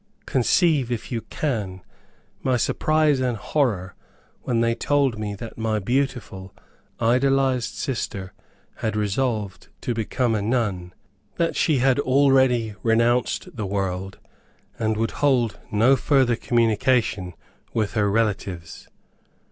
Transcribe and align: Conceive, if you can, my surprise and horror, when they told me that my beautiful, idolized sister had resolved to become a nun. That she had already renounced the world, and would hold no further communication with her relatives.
Conceive, 0.25 0.91
if 0.91 1.11
you 1.11 1.21
can, 1.21 1.83
my 2.41 2.57
surprise 2.57 3.19
and 3.19 3.37
horror, 3.37 3.93
when 4.41 4.61
they 4.61 4.73
told 4.73 5.19
me 5.19 5.35
that 5.35 5.59
my 5.59 5.77
beautiful, 5.77 6.55
idolized 6.99 7.75
sister 7.75 8.33
had 8.77 8.95
resolved 8.95 9.67
to 9.81 9.93
become 9.93 10.33
a 10.33 10.41
nun. 10.41 10.91
That 11.35 11.55
she 11.55 11.77
had 11.77 11.99
already 11.99 12.73
renounced 12.81 13.55
the 13.55 13.67
world, 13.67 14.17
and 14.79 14.97
would 14.97 15.11
hold 15.21 15.59
no 15.71 15.95
further 15.95 16.35
communication 16.35 17.35
with 17.71 17.93
her 17.93 18.09
relatives. 18.09 18.87